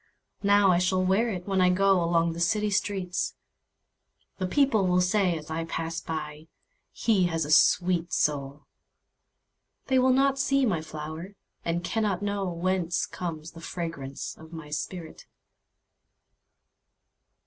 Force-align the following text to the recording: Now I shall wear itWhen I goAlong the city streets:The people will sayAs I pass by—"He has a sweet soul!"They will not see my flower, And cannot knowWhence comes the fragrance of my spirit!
Now 0.41 0.71
I 0.71 0.79
shall 0.79 1.05
wear 1.05 1.27
itWhen 1.39 1.61
I 1.61 1.69
goAlong 1.69 2.33
the 2.33 2.39
city 2.39 2.71
streets:The 2.71 4.47
people 4.47 4.87
will 4.87 4.97
sayAs 4.97 5.51
I 5.51 5.65
pass 5.65 6.01
by—"He 6.01 7.25
has 7.27 7.45
a 7.45 7.51
sweet 7.51 8.11
soul!"They 8.11 9.99
will 9.99 10.09
not 10.09 10.39
see 10.39 10.65
my 10.65 10.81
flower, 10.81 11.35
And 11.63 11.83
cannot 11.83 12.21
knowWhence 12.21 13.11
comes 13.11 13.51
the 13.51 13.61
fragrance 13.61 14.35
of 14.39 14.51
my 14.51 14.71
spirit! 14.71 15.27